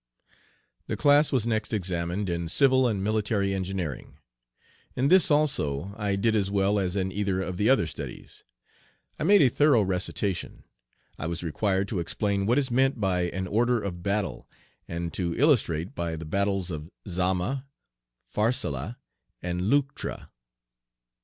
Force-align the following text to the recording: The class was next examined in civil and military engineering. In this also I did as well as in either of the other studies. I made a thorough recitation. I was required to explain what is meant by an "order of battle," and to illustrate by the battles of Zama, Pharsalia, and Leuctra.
The 0.87 0.97
class 0.97 1.31
was 1.31 1.45
next 1.45 1.71
examined 1.71 2.27
in 2.27 2.47
civil 2.49 2.87
and 2.87 3.03
military 3.03 3.53
engineering. 3.53 4.17
In 4.95 5.09
this 5.09 5.29
also 5.29 5.93
I 5.95 6.15
did 6.15 6.35
as 6.35 6.49
well 6.49 6.79
as 6.79 6.95
in 6.95 7.11
either 7.11 7.39
of 7.39 7.57
the 7.57 7.69
other 7.69 7.85
studies. 7.85 8.43
I 9.19 9.23
made 9.23 9.43
a 9.43 9.47
thorough 9.49 9.83
recitation. 9.83 10.63
I 11.19 11.27
was 11.27 11.43
required 11.43 11.87
to 11.89 11.99
explain 11.99 12.47
what 12.47 12.57
is 12.57 12.71
meant 12.71 12.99
by 12.99 13.29
an 13.29 13.45
"order 13.45 13.79
of 13.79 14.01
battle," 14.01 14.49
and 14.87 15.13
to 15.13 15.35
illustrate 15.37 15.93
by 15.93 16.15
the 16.15 16.25
battles 16.25 16.71
of 16.71 16.89
Zama, 17.07 17.67
Pharsalia, 18.27 18.97
and 19.39 19.69
Leuctra. 19.69 20.31